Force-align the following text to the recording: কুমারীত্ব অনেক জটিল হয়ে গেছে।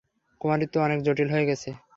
কুমারীত্ব 0.41 0.75
অনেক 0.81 0.99
জটিল 1.05 1.29
হয়ে 1.33 1.47
গেছে। 1.49 1.69